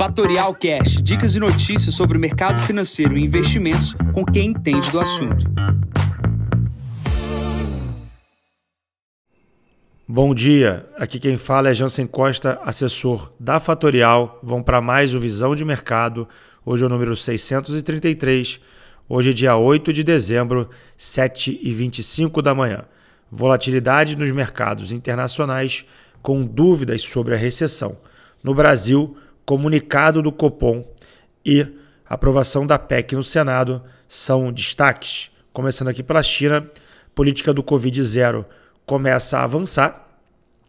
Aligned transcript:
Fatorial 0.00 0.54
Cash, 0.54 1.02
dicas 1.02 1.34
e 1.34 1.38
notícias 1.38 1.94
sobre 1.94 2.16
o 2.16 2.20
mercado 2.20 2.58
financeiro 2.62 3.18
e 3.18 3.22
investimentos 3.22 3.94
com 4.14 4.24
quem 4.24 4.48
entende 4.48 4.90
do 4.90 4.98
assunto. 4.98 5.44
Bom 10.08 10.34
dia, 10.34 10.88
aqui 10.96 11.18
quem 11.18 11.36
fala 11.36 11.68
é 11.68 11.74
Jansen 11.74 12.06
Costa, 12.06 12.58
assessor 12.64 13.30
da 13.38 13.60
Fatorial. 13.60 14.40
Vamos 14.42 14.64
para 14.64 14.80
mais 14.80 15.12
o 15.12 15.20
Visão 15.20 15.54
de 15.54 15.66
Mercado. 15.66 16.26
Hoje 16.64 16.82
é 16.82 16.86
o 16.86 16.88
número 16.88 17.14
633. 17.14 18.58
Hoje 19.06 19.28
é 19.28 19.32
dia 19.34 19.54
8 19.54 19.92
de 19.92 20.02
dezembro, 20.02 20.70
7h25 20.98 22.40
da 22.40 22.54
manhã. 22.54 22.86
Volatilidade 23.30 24.16
nos 24.16 24.30
mercados 24.30 24.92
internacionais 24.92 25.84
com 26.22 26.42
dúvidas 26.42 27.02
sobre 27.02 27.34
a 27.34 27.36
recessão. 27.36 27.98
No 28.42 28.54
Brasil, 28.54 29.14
comunicado 29.50 30.22
do 30.22 30.30
Copom 30.30 30.86
e 31.44 31.66
aprovação 32.06 32.64
da 32.64 32.78
PEC 32.78 33.16
no 33.16 33.24
Senado 33.24 33.82
são 34.06 34.52
destaques. 34.52 35.28
Começando 35.52 35.88
aqui 35.88 36.04
pela 36.04 36.22
China, 36.22 36.70
política 37.16 37.52
do 37.52 37.60
Covid 37.60 38.00
zero 38.04 38.46
começa 38.86 39.38
a 39.38 39.42
avançar, 39.42 40.08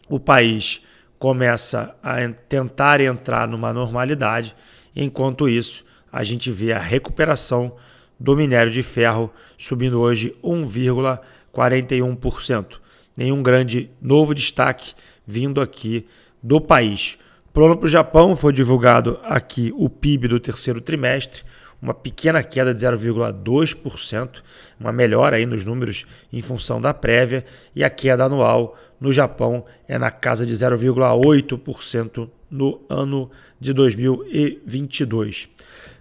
o 0.09 0.19
país 0.19 0.81
começa 1.19 1.95
a 2.01 2.27
tentar 2.49 2.99
entrar 3.01 3.47
numa 3.47 3.71
normalidade, 3.71 4.55
enquanto 4.95 5.47
isso, 5.47 5.85
a 6.11 6.23
gente 6.23 6.51
vê 6.51 6.73
a 6.73 6.79
recuperação 6.79 7.75
do 8.19 8.35
minério 8.35 8.71
de 8.71 8.81
ferro 8.81 9.31
subindo 9.59 10.01
hoje 10.01 10.35
1,41%. 10.43 12.79
Nenhum 13.15 13.43
grande 13.43 13.91
novo 14.01 14.33
destaque 14.33 14.95
vindo 15.23 15.61
aqui 15.61 16.07
do 16.41 16.59
país. 16.59 17.19
Plano 17.53 17.75
para 17.75 17.85
o 17.85 17.89
Japão 17.89 18.33
foi 18.33 18.53
divulgado 18.53 19.19
aqui 19.23 19.73
o 19.75 19.89
PIB 19.89 20.29
do 20.29 20.39
terceiro 20.39 20.79
trimestre, 20.79 21.43
uma 21.81 21.93
pequena 21.93 22.41
queda 22.41 22.73
de 22.73 22.79
0,2%, 22.79 24.41
uma 24.79 24.93
melhora 24.93 25.35
aí 25.35 25.45
nos 25.45 25.65
números 25.65 26.05
em 26.31 26.41
função 26.41 26.79
da 26.79 26.93
prévia, 26.93 27.43
e 27.75 27.83
a 27.83 27.89
queda 27.89 28.23
anual 28.23 28.77
no 29.01 29.11
Japão 29.11 29.65
é 29.85 29.97
na 29.97 30.09
casa 30.09 30.45
de 30.45 30.53
0,8% 30.53 32.29
no 32.49 32.79
ano 32.87 33.29
de 33.59 33.73
2022. 33.73 35.49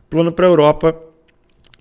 Plano 0.08 0.30
para 0.30 0.46
a 0.46 0.50
Europa, 0.50 0.96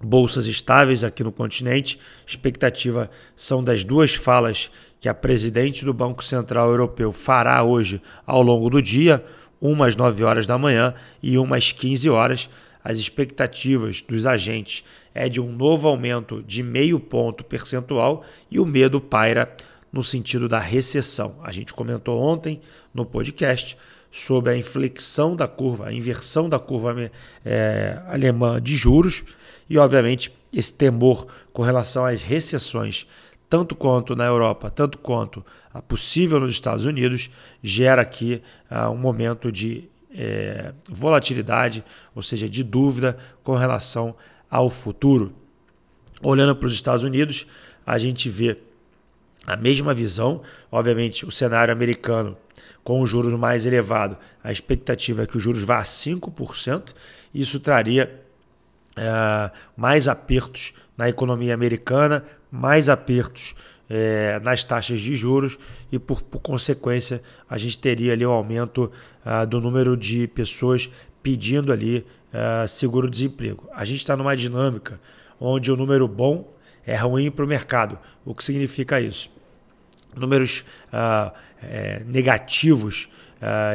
bolsas 0.02 0.48
estáveis 0.48 1.04
aqui 1.04 1.24
no 1.24 1.32
continente, 1.32 2.00
expectativa 2.26 3.08
são 3.36 3.64
das 3.64 3.84
duas 3.84 4.16
falas 4.16 4.72
que 5.00 5.08
a 5.08 5.14
presidente 5.14 5.86
do 5.86 5.94
Banco 5.94 6.24
Central 6.24 6.70
Europeu 6.70 7.12
fará 7.12 7.62
hoje 7.62 8.02
ao 8.26 8.42
longo 8.42 8.68
do 8.68 8.82
dia, 8.82 9.24
uma 9.62 9.88
às 9.88 9.96
9 9.96 10.24
horas 10.24 10.48
da 10.48 10.58
manhã 10.58 10.94
e 11.22 11.38
uma 11.38 11.58
às 11.58 11.72
15 11.72 12.10
horas. 12.10 12.50
As 12.84 12.98
expectativas 12.98 14.02
dos 14.02 14.26
agentes 14.26 14.84
é 15.14 15.28
de 15.28 15.42
um 15.42 15.52
novo 15.52 15.88
aumento 15.88 16.42
de 16.44 16.64
meio 16.64 17.00
ponto 17.00 17.44
percentual 17.44 18.24
e 18.50 18.60
o 18.60 18.66
medo 18.66 19.02
paira 19.02 19.54
no 19.92 20.04
sentido 20.04 20.48
da 20.48 20.60
recessão. 20.60 21.36
A 21.44 21.52
gente 21.52 21.74
comentou 21.74 22.22
ontem 22.22 22.62
no 22.94 23.06
podcast 23.06 23.78
sobre 24.12 24.54
a 24.54 24.58
inflexão 24.58 25.36
da 25.36 25.48
curva, 25.48 25.88
a 25.88 25.94
inversão 25.94 26.50
da 26.50 26.58
curva 26.58 27.12
é, 27.46 28.00
alemã 28.08 28.62
de 28.62 28.76
juros 28.76 29.24
e, 29.70 29.78
obviamente, 29.78 30.34
esse 30.54 30.74
temor 30.74 31.28
com 31.54 31.62
relação 31.62 32.06
às 32.06 32.24
recessões 32.24 33.06
tanto 33.50 33.76
quanto 33.76 34.16
na 34.16 34.26
Europa, 34.26 34.70
tanto 34.70 34.98
quanto 34.98 35.44
a 35.74 35.82
possível 35.82 36.40
nos 36.40 36.52
Estados 36.52 36.86
Unidos, 36.86 37.30
gera 37.64 38.02
aqui 38.02 38.42
uh, 38.70 38.90
um 38.90 38.98
momento 38.98 39.52
de 39.52 39.90
é, 40.12 40.74
volatilidade, 40.90 41.84
ou 42.16 42.22
seja, 42.22 42.50
de 42.50 42.64
dúvida 42.64 43.18
com 43.44 43.56
relação 43.56 44.16
ao 44.50 44.70
futuro. 44.70 45.34
Olhando 46.22 46.56
para 46.56 46.68
os 46.68 46.74
Estados 46.74 47.04
Unidos, 47.04 47.48
a 47.86 47.98
gente 47.98 48.30
vê 48.30 48.58
a 49.46 49.56
mesma 49.56 49.94
visão. 49.94 50.42
Obviamente, 50.72 51.26
o 51.26 51.32
cenário 51.32 51.72
americano 51.72 52.38
com 52.84 53.02
os 53.02 53.10
juros 53.10 53.34
mais 53.34 53.66
elevados, 53.66 54.18
a 54.44 54.52
expectativa 54.52 55.24
é 55.24 55.26
que 55.26 55.38
os 55.38 55.44
juros 55.44 55.64
vá 55.64 55.80
a 55.80 55.84
5%. 55.84 56.94
Isso 57.34 57.60
traria 57.60 58.24
uh, 58.98 59.52
mais 59.78 60.08
apertos 60.08 60.74
na 60.98 61.08
economia 61.08 61.54
americana, 61.54 62.26
mais 62.52 62.90
apertos 62.90 63.56
é, 63.90 64.40
nas 64.44 64.64
taxas 64.64 65.02
de 65.02 65.16
juros 65.16 65.58
e, 65.92 65.98
por, 65.98 66.22
por, 66.22 66.40
consequência, 66.40 67.22
a 67.50 67.58
gente 67.58 67.80
teria 67.80 68.14
ali 68.14 68.26
o 68.26 68.30
um 68.30 68.34
aumento 68.34 68.92
uh, 69.26 69.48
do 69.48 69.60
número 69.60 69.98
de 69.98 70.28
pessoas 70.28 70.90
pedindo 71.24 71.74
ali 71.74 72.06
uh, 72.32 72.68
seguro-desemprego. 72.68 73.68
A 73.74 73.84
gente 73.84 74.00
está 74.02 74.16
numa 74.16 74.38
dinâmica 74.38 75.00
onde 75.40 75.72
o 75.72 75.76
número 75.76 76.08
bom 76.08 76.54
é 76.86 76.96
ruim 76.96 77.32
para 77.32 77.44
o 77.44 77.48
mercado. 77.48 77.98
O 78.24 78.36
que 78.36 78.44
significa 78.44 79.02
isso? 79.02 79.32
Números 80.16 80.64
uh, 80.94 81.32
é, 81.62 82.04
negativos 82.06 83.10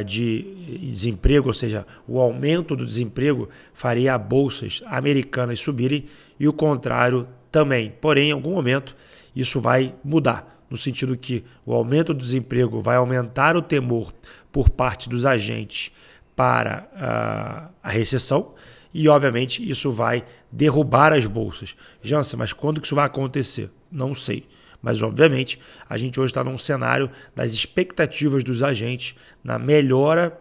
de 0.05 0.43
desemprego, 0.91 1.49
ou 1.49 1.55
seja, 1.55 1.87
o 2.06 2.21
aumento 2.21 2.77
do 2.77 2.85
desemprego 2.85 3.49
faria 3.73 4.19
bolsas 4.19 4.83
americanas 4.85 5.59
subirem 5.59 6.05
e 6.39 6.47
o 6.47 6.53
contrário 6.53 7.27
também. 7.55 7.93
Porém, 8.01 8.31
em 8.31 8.33
algum 8.33 8.51
momento, 8.51 8.97
isso 9.35 9.61
vai 9.61 9.95
mudar, 10.03 10.61
no 10.69 10.77
sentido 10.77 11.17
que 11.17 11.45
o 11.65 11.73
aumento 11.73 12.13
do 12.13 12.19
desemprego 12.19 12.81
vai 12.81 12.97
aumentar 12.97 13.57
o 13.57 13.63
temor 13.63 14.13
por 14.51 14.69
parte 14.69 15.09
dos 15.09 15.25
agentes 15.25 15.93
para 16.35 16.89
a, 16.97 17.69
a 17.81 17.91
recessão 17.91 18.55
e, 18.93 19.09
obviamente, 19.09 19.69
isso 19.69 19.93
vai 19.93 20.25
derrubar 20.51 21.13
as 21.13 21.27
bolsas. 21.27 21.77
Jansen, 22.03 22.37
mas 22.37 22.53
quando 22.53 22.81
que 22.81 22.89
isso 22.89 22.97
vai 22.97 23.07
acontecer? 23.07 23.71
Não 23.91 24.17
sei. 24.17 24.49
Mas, 24.83 25.01
obviamente, 25.01 25.61
a 25.89 25.97
gente 25.97 26.19
hoje 26.19 26.33
está 26.33 26.43
num 26.43 26.59
cenário 26.59 27.09
das 27.37 27.53
expectativas 27.53 28.43
dos 28.43 28.65
agentes 28.65 29.15
na 29.45 29.61
melhora 29.61 30.37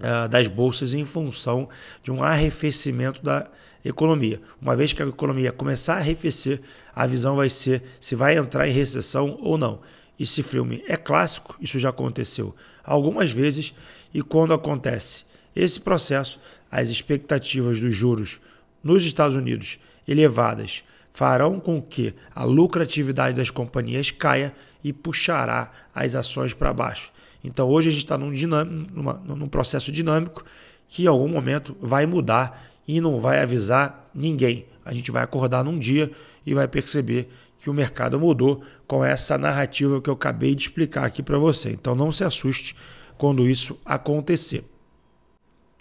uh, 0.00 0.28
das 0.30 0.48
bolsas 0.48 0.94
em 0.94 1.04
função 1.04 1.68
de 2.02 2.10
um 2.10 2.24
arrefecimento 2.24 3.22
da 3.22 3.50
economia. 3.84 4.40
Uma 4.60 4.76
vez 4.76 4.92
que 4.92 5.02
a 5.02 5.06
economia 5.06 5.52
começar 5.52 5.94
a 5.94 5.98
arrefecer, 5.98 6.60
a 6.94 7.06
visão 7.06 7.36
vai 7.36 7.48
ser 7.48 7.82
se 8.00 8.14
vai 8.14 8.36
entrar 8.36 8.68
em 8.68 8.72
recessão 8.72 9.38
ou 9.40 9.56
não. 9.58 9.80
Esse 10.18 10.42
filme 10.42 10.84
é 10.86 10.96
clássico, 10.96 11.56
isso 11.60 11.78
já 11.78 11.88
aconteceu 11.88 12.54
algumas 12.84 13.30
vezes, 13.32 13.74
e 14.12 14.22
quando 14.22 14.52
acontece 14.52 15.24
esse 15.54 15.80
processo, 15.80 16.40
as 16.70 16.88
expectativas 16.88 17.80
dos 17.80 17.94
juros 17.94 18.40
nos 18.82 19.04
Estados 19.04 19.34
Unidos 19.34 19.78
elevadas 20.06 20.82
farão 21.12 21.60
com 21.60 21.80
que 21.80 22.14
a 22.34 22.44
lucratividade 22.44 23.36
das 23.36 23.50
companhias 23.50 24.10
caia 24.10 24.54
e 24.82 24.92
puxará 24.92 25.70
as 25.94 26.14
ações 26.14 26.54
para 26.54 26.72
baixo. 26.72 27.12
Então 27.44 27.68
hoje 27.68 27.88
a 27.88 27.92
gente 27.92 28.04
está 28.04 28.16
num, 28.16 28.30
num 28.30 29.48
processo 29.48 29.92
dinâmico 29.92 30.44
que 30.88 31.04
em 31.04 31.06
algum 31.06 31.28
momento 31.28 31.76
vai 31.80 32.06
mudar 32.06 32.71
e 32.86 33.00
não 33.00 33.18
vai 33.18 33.40
avisar 33.40 34.10
ninguém. 34.14 34.66
A 34.84 34.92
gente 34.92 35.10
vai 35.10 35.22
acordar 35.22 35.64
num 35.64 35.78
dia 35.78 36.10
e 36.44 36.54
vai 36.54 36.66
perceber 36.66 37.28
que 37.58 37.70
o 37.70 37.74
mercado 37.74 38.18
mudou 38.18 38.62
com 38.86 39.04
essa 39.04 39.38
narrativa 39.38 40.00
que 40.00 40.10
eu 40.10 40.14
acabei 40.14 40.54
de 40.54 40.62
explicar 40.62 41.04
aqui 41.04 41.22
para 41.22 41.38
você. 41.38 41.70
Então 41.70 41.94
não 41.94 42.10
se 42.10 42.24
assuste 42.24 42.74
quando 43.16 43.48
isso 43.48 43.78
acontecer. 43.84 44.64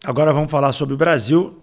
Agora 0.06 0.32
vamos 0.32 0.52
falar 0.52 0.72
sobre 0.74 0.94
o 0.94 0.98
Brasil. 0.98 1.58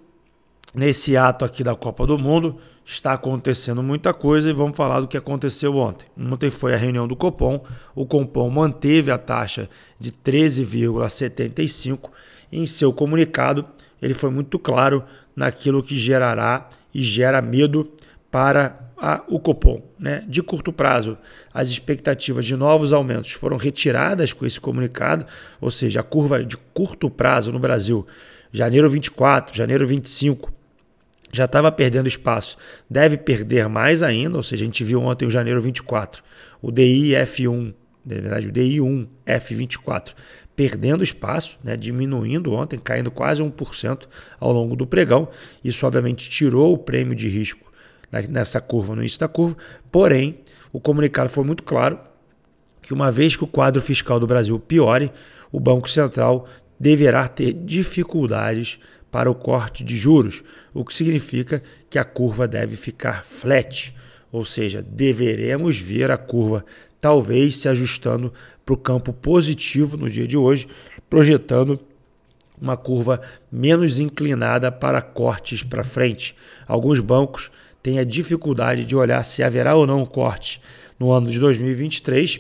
Nesse 0.74 1.16
ato 1.16 1.44
aqui 1.44 1.64
da 1.64 1.74
Copa 1.74 2.06
do 2.06 2.18
Mundo 2.18 2.58
está 2.84 3.14
acontecendo 3.14 3.82
muita 3.82 4.12
coisa 4.12 4.50
e 4.50 4.52
vamos 4.52 4.76
falar 4.76 5.00
do 5.00 5.08
que 5.08 5.16
aconteceu 5.16 5.76
ontem. 5.76 6.06
Ontem 6.18 6.50
foi 6.50 6.74
a 6.74 6.76
reunião 6.76 7.08
do 7.08 7.16
Copom. 7.16 7.64
O 7.94 8.04
Copom 8.04 8.50
manteve 8.50 9.10
a 9.10 9.16
taxa 9.16 9.70
de 9.98 10.12
13,75 10.12 12.10
em 12.52 12.66
seu 12.66 12.92
comunicado 12.92 13.64
ele 14.00 14.14
foi 14.14 14.30
muito 14.30 14.58
claro 14.58 15.04
naquilo 15.34 15.82
que 15.82 15.96
gerará 15.96 16.68
e 16.94 17.02
gera 17.02 17.40
medo 17.42 17.90
para 18.30 18.88
a, 18.96 19.22
o 19.28 19.38
Copom. 19.38 19.82
Né? 19.98 20.24
De 20.28 20.42
curto 20.42 20.72
prazo, 20.72 21.16
as 21.52 21.68
expectativas 21.68 22.44
de 22.44 22.56
novos 22.56 22.92
aumentos 22.92 23.32
foram 23.32 23.56
retiradas 23.56 24.32
com 24.32 24.44
esse 24.44 24.60
comunicado, 24.60 25.26
ou 25.60 25.70
seja, 25.70 26.00
a 26.00 26.02
curva 26.02 26.44
de 26.44 26.56
curto 26.56 27.08
prazo 27.08 27.52
no 27.52 27.58
Brasil, 27.58 28.06
janeiro 28.52 28.88
24, 28.88 29.56
janeiro 29.56 29.86
25, 29.86 30.52
já 31.32 31.44
estava 31.44 31.70
perdendo 31.70 32.08
espaço, 32.08 32.56
deve 32.88 33.18
perder 33.18 33.68
mais 33.68 34.02
ainda, 34.02 34.36
ou 34.36 34.42
seja, 34.42 34.64
a 34.64 34.66
gente 34.66 34.82
viu 34.82 35.02
ontem 35.02 35.26
o 35.26 35.30
janeiro 35.30 35.60
24, 35.60 36.22
o 36.62 36.72
DI 36.72 37.10
F1, 37.12 37.74
na 38.04 38.14
verdade 38.14 38.48
o 38.48 38.52
DI 38.52 38.80
1 38.80 39.06
F24 39.26 40.14
perdendo 40.58 41.04
espaço, 41.04 41.56
né, 41.62 41.76
diminuindo 41.76 42.52
ontem, 42.52 42.80
caindo 42.80 43.12
quase 43.12 43.40
1% 43.40 44.08
ao 44.40 44.52
longo 44.52 44.74
do 44.74 44.88
pregão. 44.88 45.28
Isso, 45.62 45.86
obviamente, 45.86 46.28
tirou 46.28 46.74
o 46.74 46.78
prêmio 46.78 47.14
de 47.14 47.28
risco 47.28 47.70
nessa 48.28 48.60
curva, 48.60 48.96
no 48.96 49.02
início 49.02 49.20
da 49.20 49.28
curva. 49.28 49.56
Porém, 49.88 50.40
o 50.72 50.80
comunicado 50.80 51.30
foi 51.30 51.44
muito 51.44 51.62
claro 51.62 51.96
que, 52.82 52.92
uma 52.92 53.12
vez 53.12 53.36
que 53.36 53.44
o 53.44 53.46
quadro 53.46 53.80
fiscal 53.80 54.18
do 54.18 54.26
Brasil 54.26 54.58
piore, 54.58 55.12
o 55.52 55.60
Banco 55.60 55.88
Central 55.88 56.48
deverá 56.80 57.28
ter 57.28 57.52
dificuldades 57.52 58.80
para 59.12 59.30
o 59.30 59.36
corte 59.36 59.84
de 59.84 59.96
juros, 59.96 60.42
o 60.74 60.84
que 60.84 60.92
significa 60.92 61.62
que 61.88 62.00
a 62.00 62.04
curva 62.04 62.48
deve 62.48 62.74
ficar 62.74 63.24
flat, 63.24 63.94
ou 64.32 64.44
seja, 64.44 64.82
deveremos 64.82 65.78
ver 65.78 66.10
a 66.10 66.16
curva 66.16 66.64
talvez 67.00 67.56
se 67.58 67.68
ajustando 67.68 68.32
para 68.68 68.74
o 68.74 68.76
campo 68.76 69.14
positivo 69.14 69.96
no 69.96 70.10
dia 70.10 70.28
de 70.28 70.36
hoje, 70.36 70.68
projetando 71.08 71.80
uma 72.60 72.76
curva 72.76 73.22
menos 73.50 73.98
inclinada 73.98 74.70
para 74.70 75.00
cortes 75.00 75.62
para 75.62 75.82
frente. 75.82 76.36
Alguns 76.66 77.00
bancos 77.00 77.50
têm 77.82 77.98
a 77.98 78.04
dificuldade 78.04 78.84
de 78.84 78.94
olhar 78.94 79.24
se 79.24 79.42
haverá 79.42 79.74
ou 79.74 79.86
não 79.86 80.04
corte 80.04 80.60
no 80.98 81.10
ano 81.10 81.30
de 81.30 81.38
2023 81.38 82.38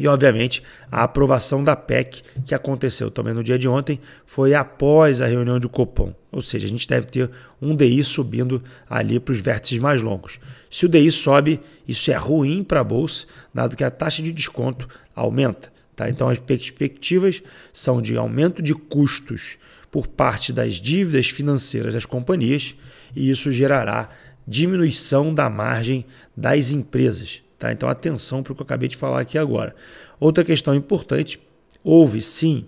e, 0.00 0.08
obviamente, 0.08 0.62
a 0.90 1.02
aprovação 1.02 1.62
da 1.62 1.76
PEC, 1.76 2.22
que 2.46 2.54
aconteceu 2.54 3.10
também 3.10 3.34
no 3.34 3.44
dia 3.44 3.58
de 3.58 3.68
ontem, 3.68 4.00
foi 4.24 4.54
após 4.54 5.20
a 5.20 5.26
reunião 5.26 5.60
de 5.60 5.68
Copom. 5.68 6.14
Ou 6.32 6.40
seja, 6.40 6.64
a 6.64 6.70
gente 6.70 6.88
deve 6.88 7.06
ter 7.06 7.30
um 7.60 7.76
DI 7.76 8.02
subindo 8.02 8.62
ali 8.88 9.20
para 9.20 9.32
os 9.32 9.40
vértices 9.40 9.78
mais 9.78 10.00
longos. 10.00 10.40
Se 10.70 10.86
o 10.86 10.88
DI 10.88 11.12
sobe, 11.12 11.60
isso 11.86 12.10
é 12.10 12.16
ruim 12.16 12.64
para 12.64 12.80
a 12.80 12.84
Bolsa, 12.84 13.26
dado 13.52 13.76
que 13.76 13.84
a 13.84 13.90
taxa 13.90 14.22
de 14.22 14.32
desconto 14.32 14.88
aumenta. 15.14 15.70
Tá? 15.94 16.08
Então, 16.08 16.30
as 16.30 16.38
perspectivas 16.38 17.42
são 17.70 18.00
de 18.00 18.16
aumento 18.16 18.62
de 18.62 18.74
custos 18.74 19.58
por 19.90 20.06
parte 20.06 20.50
das 20.50 20.76
dívidas 20.76 21.28
financeiras 21.28 21.92
das 21.92 22.06
companhias, 22.06 22.74
e 23.14 23.28
isso 23.28 23.52
gerará 23.52 24.08
diminuição 24.48 25.34
da 25.34 25.50
margem 25.50 26.06
das 26.34 26.70
empresas. 26.70 27.42
Tá? 27.60 27.70
Então, 27.70 27.90
atenção 27.90 28.42
para 28.42 28.54
o 28.54 28.56
que 28.56 28.62
eu 28.62 28.64
acabei 28.64 28.88
de 28.88 28.96
falar 28.96 29.20
aqui 29.20 29.36
agora. 29.36 29.76
Outra 30.18 30.42
questão 30.42 30.74
importante: 30.74 31.38
houve 31.84 32.22
sim 32.22 32.64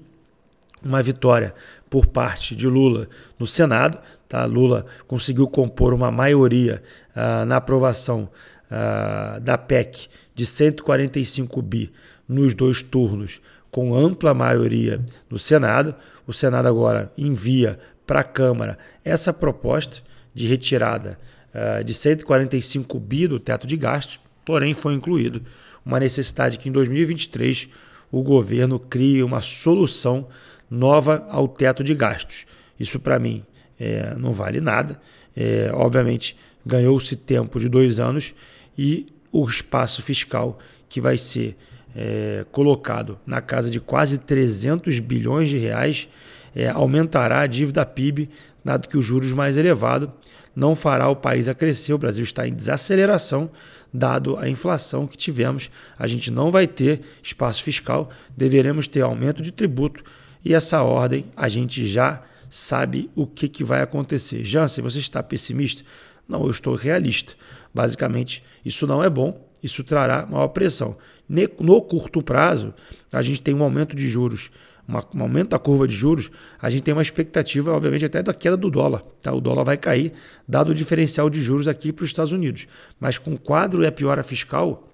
uma 0.84 1.02
vitória 1.02 1.54
por 1.88 2.06
parte 2.06 2.54
de 2.54 2.68
Lula 2.68 3.08
no 3.38 3.46
Senado. 3.46 3.98
Tá? 4.28 4.44
Lula 4.44 4.84
conseguiu 5.06 5.48
compor 5.48 5.94
uma 5.94 6.10
maioria 6.10 6.82
ah, 7.16 7.46
na 7.46 7.56
aprovação 7.56 8.28
ah, 8.70 9.38
da 9.40 9.56
PEC 9.56 10.08
de 10.34 10.44
145 10.44 11.62
bi 11.62 11.90
nos 12.28 12.54
dois 12.54 12.82
turnos, 12.82 13.40
com 13.70 13.96
ampla 13.96 14.34
maioria 14.34 15.00
no 15.30 15.38
Senado. 15.38 15.94
O 16.26 16.34
Senado 16.34 16.68
agora 16.68 17.10
envia 17.16 17.78
para 18.06 18.20
a 18.20 18.24
Câmara 18.24 18.76
essa 19.02 19.32
proposta 19.32 20.02
de 20.34 20.46
retirada 20.46 21.18
uh, 21.54 21.84
de 21.84 21.92
145 21.92 22.98
bi 23.00 23.26
do 23.26 23.38
teto 23.38 23.66
de 23.66 23.76
gastos 23.76 24.18
porém 24.44 24.74
foi 24.74 24.94
incluído 24.94 25.42
uma 25.84 25.98
necessidade 25.98 26.58
que 26.58 26.68
em 26.68 26.72
2023 26.72 27.68
o 28.10 28.22
governo 28.22 28.78
crie 28.78 29.22
uma 29.22 29.40
solução 29.40 30.28
nova 30.70 31.26
ao 31.30 31.48
teto 31.48 31.82
de 31.82 31.94
gastos. 31.94 32.46
Isso 32.78 33.00
para 33.00 33.18
mim 33.18 33.44
é, 33.78 34.14
não 34.16 34.32
vale 34.32 34.60
nada. 34.60 35.00
É, 35.36 35.70
obviamente 35.72 36.36
ganhou-se 36.64 37.16
tempo 37.16 37.58
de 37.58 37.68
dois 37.68 37.98
anos 37.98 38.34
e 38.76 39.06
o 39.32 39.44
espaço 39.46 40.02
fiscal 40.02 40.58
que 40.88 41.00
vai 41.00 41.16
ser 41.16 41.56
é, 41.94 42.44
colocado 42.52 43.18
na 43.26 43.40
casa 43.40 43.70
de 43.70 43.80
quase 43.80 44.18
300 44.18 44.98
bilhões 44.98 45.48
de 45.48 45.58
reais 45.58 46.08
é, 46.54 46.68
aumentará 46.68 47.40
a 47.40 47.46
dívida 47.46 47.84
PIB, 47.84 48.28
dado 48.64 48.88
que 48.88 48.96
os 48.96 49.04
juros 49.04 49.32
mais 49.32 49.56
elevados 49.56 50.10
não 50.54 50.76
fará 50.76 51.08
o 51.08 51.16
país 51.16 51.48
a 51.48 51.54
crescer. 51.54 51.94
O 51.94 51.98
Brasil 51.98 52.22
está 52.22 52.46
em 52.46 52.52
desaceleração, 52.52 53.50
dado 53.92 54.36
a 54.36 54.48
inflação 54.48 55.06
que 55.06 55.16
tivemos. 55.16 55.70
A 55.98 56.06
gente 56.06 56.30
não 56.30 56.50
vai 56.50 56.66
ter 56.66 57.02
espaço 57.22 57.62
fiscal, 57.62 58.10
deveremos 58.36 58.86
ter 58.86 59.02
aumento 59.02 59.42
de 59.42 59.52
tributo 59.52 60.02
e 60.44 60.54
essa 60.54 60.82
ordem 60.82 61.26
a 61.36 61.48
gente 61.48 61.86
já 61.86 62.22
sabe 62.50 63.10
o 63.14 63.26
que, 63.26 63.48
que 63.48 63.64
vai 63.64 63.82
acontecer. 63.82 64.44
Jansen, 64.44 64.82
você 64.82 64.98
está 64.98 65.22
pessimista? 65.22 65.82
Não, 66.28 66.44
eu 66.44 66.50
estou 66.50 66.74
realista. 66.74 67.34
Basicamente, 67.74 68.42
isso 68.64 68.86
não 68.86 69.02
é 69.02 69.08
bom, 69.08 69.48
isso 69.62 69.82
trará 69.82 70.26
maior 70.26 70.48
pressão. 70.48 70.96
No 71.28 71.80
curto 71.80 72.22
prazo, 72.22 72.74
a 73.10 73.22
gente 73.22 73.40
tem 73.40 73.54
um 73.54 73.62
aumento 73.62 73.96
de 73.96 74.08
juros 74.08 74.50
uma, 74.86 75.04
um 75.14 75.22
aumento 75.22 75.50
da 75.50 75.58
curva 75.58 75.86
de 75.86 75.94
juros, 75.94 76.30
a 76.60 76.68
gente 76.68 76.82
tem 76.82 76.92
uma 76.92 77.02
expectativa, 77.02 77.72
obviamente, 77.72 78.04
até 78.04 78.22
da 78.22 78.34
queda 78.34 78.56
do 78.56 78.70
dólar. 78.70 79.02
Tá? 79.20 79.32
O 79.32 79.40
dólar 79.40 79.64
vai 79.64 79.76
cair, 79.76 80.12
dado 80.46 80.70
o 80.70 80.74
diferencial 80.74 81.30
de 81.30 81.40
juros 81.40 81.68
aqui 81.68 81.92
para 81.92 82.04
os 82.04 82.10
Estados 82.10 82.32
Unidos. 82.32 82.66
Mas 82.98 83.18
com 83.18 83.34
o 83.34 83.38
quadro 83.38 83.82
e 83.82 83.86
a 83.86 83.92
piora 83.92 84.22
fiscal, 84.22 84.88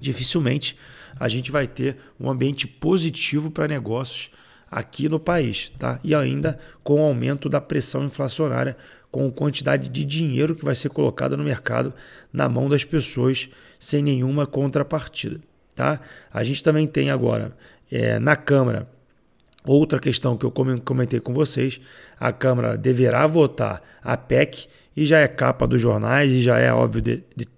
dificilmente 0.00 0.76
a 1.18 1.28
gente 1.28 1.50
vai 1.50 1.66
ter 1.66 1.96
um 2.18 2.28
ambiente 2.28 2.66
positivo 2.66 3.50
para 3.50 3.68
negócios 3.68 4.30
aqui 4.70 5.08
no 5.08 5.20
país. 5.20 5.72
Tá? 5.78 5.98
E 6.02 6.14
ainda 6.14 6.58
com 6.82 7.00
o 7.00 7.04
aumento 7.04 7.48
da 7.48 7.60
pressão 7.60 8.04
inflacionária, 8.04 8.76
com 9.10 9.28
a 9.28 9.30
quantidade 9.30 9.88
de 9.88 10.04
dinheiro 10.04 10.56
que 10.56 10.64
vai 10.64 10.74
ser 10.74 10.88
colocada 10.88 11.36
no 11.36 11.44
mercado 11.44 11.94
na 12.32 12.48
mão 12.48 12.68
das 12.68 12.82
pessoas 12.82 13.48
sem 13.78 14.02
nenhuma 14.02 14.44
contrapartida. 14.46 15.40
Tá? 15.74 16.00
A 16.32 16.42
gente 16.42 16.62
também 16.62 16.86
tem 16.86 17.10
agora 17.10 17.56
é, 17.90 18.18
na 18.18 18.34
Câmara 18.34 18.88
Outra 19.66 19.98
questão 19.98 20.36
que 20.36 20.44
eu 20.44 20.50
comentei 20.50 21.20
com 21.20 21.32
vocês, 21.32 21.80
a 22.20 22.32
Câmara 22.32 22.76
deverá 22.76 23.26
votar 23.26 23.82
a 24.02 24.16
PEC 24.16 24.66
e 24.96 25.06
já 25.06 25.18
é 25.18 25.28
capa 25.28 25.66
dos 25.66 25.80
jornais 25.80 26.30
e 26.30 26.42
já 26.42 26.58
é 26.58 26.72
óbvio, 26.72 27.00
de, 27.00 27.24
de, 27.34 27.48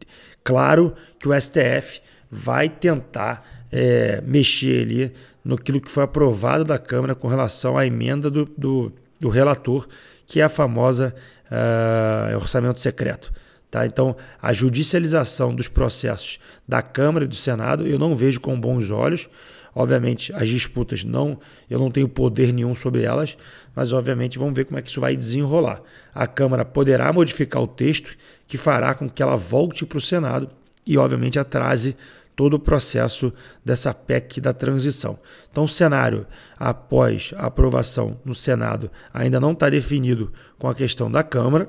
claro 0.44 0.94
que 1.18 1.28
o 1.28 1.40
STF 1.40 2.00
vai 2.30 2.68
tentar 2.68 3.44
é, 3.72 4.22
mexer 4.24 4.82
ali 4.82 5.12
no 5.44 5.58
que 5.58 5.90
foi 5.90 6.04
aprovado 6.04 6.64
da 6.64 6.78
Câmara 6.78 7.14
com 7.14 7.28
relação 7.28 7.78
à 7.78 7.86
emenda 7.86 8.30
do, 8.30 8.44
do, 8.56 8.92
do 9.18 9.28
relator, 9.28 9.86
que 10.26 10.40
é 10.40 10.44
a 10.44 10.48
famosa 10.48 11.14
uh, 11.50 12.36
orçamento 12.36 12.80
secreto. 12.80 13.32
Tá? 13.70 13.86
Então, 13.86 14.16
a 14.40 14.52
judicialização 14.52 15.54
dos 15.54 15.68
processos 15.68 16.38
da 16.66 16.82
Câmara 16.82 17.24
e 17.24 17.28
do 17.28 17.36
Senado 17.36 17.86
eu 17.86 17.98
não 17.98 18.14
vejo 18.14 18.40
com 18.40 18.58
bons 18.58 18.90
olhos. 18.90 19.28
Obviamente, 19.78 20.32
as 20.32 20.48
disputas 20.48 21.04
não, 21.04 21.38
eu 21.68 21.78
não 21.78 21.90
tenho 21.90 22.08
poder 22.08 22.50
nenhum 22.50 22.74
sobre 22.74 23.02
elas, 23.02 23.36
mas 23.74 23.92
obviamente 23.92 24.38
vamos 24.38 24.54
ver 24.54 24.64
como 24.64 24.78
é 24.78 24.82
que 24.82 24.88
isso 24.88 25.02
vai 25.02 25.14
desenrolar. 25.14 25.82
A 26.14 26.26
Câmara 26.26 26.64
poderá 26.64 27.12
modificar 27.12 27.62
o 27.62 27.66
texto 27.66 28.16
que 28.48 28.56
fará 28.56 28.94
com 28.94 29.06
que 29.06 29.22
ela 29.22 29.36
volte 29.36 29.84
para 29.84 29.98
o 29.98 30.00
Senado 30.00 30.48
e, 30.86 30.96
obviamente, 30.96 31.38
atrase 31.38 31.94
todo 32.34 32.54
o 32.54 32.58
processo 32.58 33.30
dessa 33.62 33.92
PEC 33.92 34.40
da 34.40 34.54
transição. 34.54 35.18
Então, 35.52 35.64
o 35.64 35.68
cenário 35.68 36.26
após 36.58 37.34
a 37.36 37.44
aprovação 37.44 38.18
no 38.24 38.34
Senado 38.34 38.90
ainda 39.12 39.38
não 39.38 39.52
está 39.52 39.68
definido 39.68 40.32
com 40.58 40.70
a 40.70 40.74
questão 40.74 41.10
da 41.10 41.22
Câmara. 41.22 41.68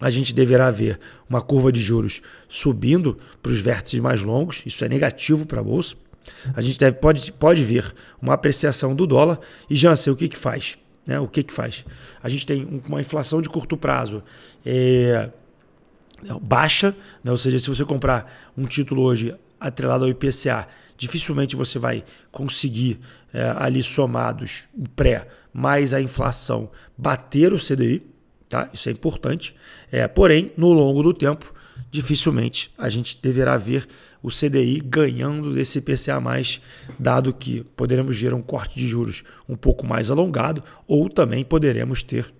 A 0.00 0.10
gente 0.10 0.34
deverá 0.34 0.72
ver 0.72 0.98
uma 1.30 1.40
curva 1.40 1.70
de 1.70 1.80
juros 1.80 2.20
subindo 2.48 3.16
para 3.40 3.52
os 3.52 3.60
vértices 3.60 4.00
mais 4.00 4.22
longos, 4.22 4.60
isso 4.66 4.84
é 4.84 4.88
negativo 4.88 5.46
para 5.46 5.60
a 5.60 5.62
Bolsa. 5.62 6.01
A 6.54 6.60
gente 6.60 6.78
deve, 6.78 6.98
pode, 6.98 7.32
pode 7.32 7.62
ver 7.62 7.92
uma 8.20 8.34
apreciação 8.34 8.94
do 8.94 9.06
dólar. 9.06 9.40
E, 9.68 9.76
Jansen, 9.76 10.12
o 10.12 10.16
que, 10.16 10.28
que 10.28 10.36
faz? 10.36 10.78
Né? 11.06 11.18
O 11.18 11.28
que, 11.28 11.42
que 11.42 11.52
faz? 11.52 11.84
A 12.22 12.28
gente 12.28 12.46
tem 12.46 12.82
uma 12.86 13.00
inflação 13.00 13.42
de 13.42 13.48
curto 13.48 13.76
prazo 13.76 14.22
é, 14.64 15.30
baixa, 16.40 16.94
né? 17.22 17.30
ou 17.30 17.36
seja, 17.36 17.58
se 17.58 17.68
você 17.68 17.84
comprar 17.84 18.52
um 18.56 18.64
título 18.64 19.02
hoje 19.02 19.34
atrelado 19.58 20.04
ao 20.04 20.10
IPCA, 20.10 20.68
dificilmente 20.96 21.56
você 21.56 21.78
vai 21.78 22.04
conseguir 22.30 23.00
é, 23.32 23.54
ali 23.56 23.82
somados 23.82 24.68
o 24.76 24.88
pré 24.88 25.26
mais 25.52 25.92
a 25.92 26.00
inflação 26.00 26.70
bater 26.96 27.52
o 27.52 27.58
CDI, 27.58 28.02
tá? 28.48 28.70
Isso 28.72 28.88
é 28.88 28.92
importante. 28.92 29.54
É, 29.90 30.08
porém, 30.08 30.52
no 30.56 30.72
longo 30.72 31.02
do 31.02 31.12
tempo, 31.12 31.52
dificilmente 31.92 32.72
a 32.76 32.88
gente 32.88 33.18
deverá 33.22 33.56
ver 33.58 33.86
o 34.22 34.28
CDI 34.28 34.80
ganhando 34.80 35.52
desse 35.52 35.78
IPCA+, 35.78 36.20
dado 36.98 37.34
que 37.34 37.62
poderemos 37.76 38.18
ver 38.18 38.32
um 38.32 38.40
corte 38.40 38.74
de 38.74 38.88
juros 38.88 39.22
um 39.46 39.54
pouco 39.54 39.86
mais 39.86 40.10
alongado 40.10 40.64
ou 40.88 41.10
também 41.10 41.44
poderemos 41.44 42.02
ter 42.02 42.32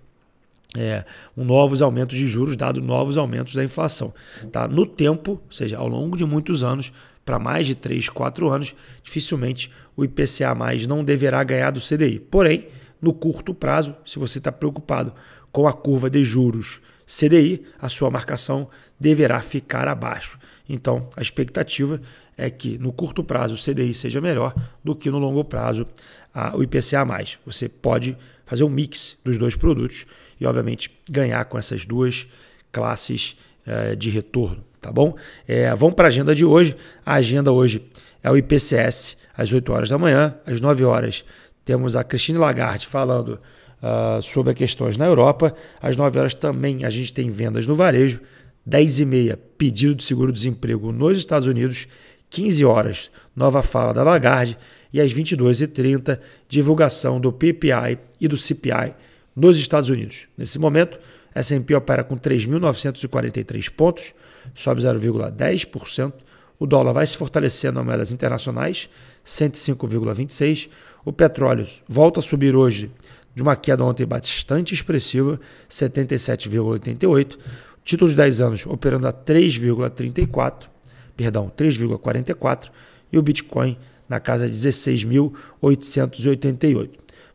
é, 0.75 1.05
um 1.37 1.45
novos 1.45 1.83
aumentos 1.83 2.17
de 2.17 2.27
juros, 2.27 2.55
dado 2.55 2.81
novos 2.81 3.15
aumentos 3.15 3.53
da 3.53 3.63
inflação. 3.63 4.11
Tá? 4.51 4.67
No 4.67 4.87
tempo, 4.87 5.33
ou 5.33 5.51
seja, 5.51 5.77
ao 5.77 5.87
longo 5.87 6.17
de 6.17 6.25
muitos 6.25 6.63
anos, 6.63 6.91
para 7.23 7.37
mais 7.37 7.67
de 7.67 7.75
3, 7.75 8.09
4 8.09 8.49
anos, 8.49 8.75
dificilmente 9.03 9.69
o 9.95 10.03
IPCA 10.03 10.55
não 10.87 11.03
deverá 11.03 11.43
ganhar 11.43 11.69
do 11.69 11.79
CDI. 11.79 12.19
Porém, 12.19 12.67
no 12.99 13.13
curto 13.13 13.53
prazo, 13.53 13.95
se 14.03 14.17
você 14.17 14.39
está 14.39 14.51
preocupado 14.51 15.13
com 15.53 15.67
a 15.67 15.71
curva 15.71 16.09
de 16.09 16.25
juros 16.25 16.81
CDI, 17.07 17.63
a 17.79 17.87
sua 17.87 18.09
marcação 18.09 18.67
deverá 18.99 19.39
ficar 19.39 19.87
abaixo. 19.87 20.39
Então, 20.67 21.07
a 21.15 21.21
expectativa 21.21 22.01
é 22.35 22.49
que 22.49 22.77
no 22.79 22.91
curto 22.91 23.23
prazo 23.23 23.53
o 23.53 23.57
CDI 23.57 23.93
seja 23.93 24.19
melhor 24.19 24.53
do 24.83 24.95
que 24.95 25.11
no 25.11 25.19
longo 25.19 25.43
prazo 25.43 25.85
a, 26.33 26.57
o 26.57 26.63
IPCA. 26.63 27.05
Você 27.45 27.69
pode 27.69 28.17
fazer 28.45 28.63
um 28.63 28.69
mix 28.69 29.17
dos 29.23 29.37
dois 29.37 29.55
produtos 29.55 30.05
e, 30.41 30.45
obviamente, 30.45 30.89
ganhar 31.09 31.45
com 31.45 31.57
essas 31.57 31.85
duas 31.85 32.27
classes 32.71 33.37
é, 33.65 33.95
de 33.95 34.09
retorno. 34.09 34.63
Tá 34.81 34.91
bom? 34.91 35.15
É, 35.47 35.73
vamos 35.75 35.95
para 35.95 36.05
a 36.05 36.07
agenda 36.07 36.33
de 36.33 36.43
hoje. 36.43 36.75
A 37.05 37.13
agenda 37.15 37.51
hoje 37.51 37.85
é 38.23 38.31
o 38.31 38.35
IPCS 38.35 39.17
às 39.37 39.53
8 39.53 39.71
horas 39.71 39.89
da 39.89 39.97
manhã, 39.97 40.35
às 40.45 40.59
9 40.59 40.83
horas 40.83 41.23
temos 41.65 41.95
a 41.95 42.03
Christine 42.03 42.37
Lagarde 42.37 42.87
falando 42.87 43.39
uh, 43.83 44.21
sobre 44.21 44.53
questões 44.53 44.97
na 44.97 45.05
Europa. 45.05 45.53
Às 45.81 45.97
9 45.97 46.17
horas 46.17 46.33
também 46.33 46.85
a 46.85 46.89
gente 46.89 47.13
tem 47.13 47.29
vendas 47.29 47.67
no 47.67 47.75
varejo. 47.75 48.21
10 48.65 49.01
e 49.01 49.05
meia, 49.05 49.37
pedido 49.57 49.95
de 49.95 50.03
seguro-desemprego 50.05 50.93
nos 50.93 51.17
Estados 51.17 51.47
Unidos. 51.47 51.87
15 52.29 52.65
horas, 52.65 53.11
nova 53.35 53.61
fala 53.61 53.93
da 53.93 54.03
Lagarde. 54.03 54.57
E 54.91 55.01
às 55.01 55.13
22h30, 55.13 56.19
divulgação 56.47 57.19
do 57.19 57.31
PPI 57.31 57.99
e 58.21 58.27
do 58.27 58.37
CPI 58.37 58.93
nos 59.35 59.59
Estados 59.59 59.89
Unidos. 59.89 60.27
Nesse 60.37 60.57
momento, 60.57 60.99
S&P 61.35 61.75
opera 61.75 62.03
com 62.03 62.17
3.943 62.17 63.69
pontos, 63.71 64.13
sobe 64.53 64.81
0,10%. 64.81 66.13
O 66.59 66.67
dólar 66.67 66.93
vai 66.93 67.05
se 67.05 67.17
fortalecendo 67.17 67.75
nas 67.75 67.85
moedas 67.85 68.11
internacionais, 68.11 68.87
105,26. 69.25 70.69
O 71.03 71.11
petróleo 71.11 71.67
volta 71.87 72.19
a 72.19 72.23
subir 72.23 72.55
hoje 72.55 72.89
de 73.35 73.41
uma 73.41 73.55
queda 73.55 73.83
ontem 73.83 74.05
bastante 74.05 74.73
expressiva, 74.73 75.39
77,88. 75.69 77.37
Título 77.83 78.09
de 78.09 78.15
10 78.15 78.41
anos 78.41 78.65
operando 78.65 79.07
a 79.07 79.13
3,34, 79.13 80.69
perdão, 81.17 81.51
3,44 81.57 82.69
e 83.11 83.17
o 83.17 83.21
Bitcoin 83.21 83.77
na 84.07 84.19
casa 84.19 84.47
de 84.47 84.55
16.888. 84.55 86.89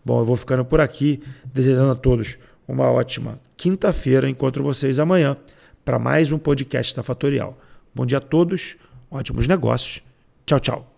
Bom, 0.04 0.20
eu 0.20 0.24
vou 0.24 0.36
ficando 0.36 0.64
por 0.64 0.80
aqui, 0.80 1.20
desejando 1.52 1.90
a 1.90 1.94
todos 1.94 2.38
uma 2.66 2.90
ótima 2.90 3.38
quinta-feira. 3.56 4.28
Encontro 4.28 4.62
vocês 4.62 4.98
amanhã 4.98 5.36
para 5.84 5.98
mais 5.98 6.32
um 6.32 6.38
podcast 6.38 6.96
da 6.96 7.02
Fatorial. 7.02 7.58
Bom 7.94 8.06
dia 8.06 8.18
a 8.18 8.20
todos, 8.20 8.76
ótimos 9.10 9.46
negócios. 9.46 10.02
Tchau, 10.46 10.60
tchau. 10.60 10.97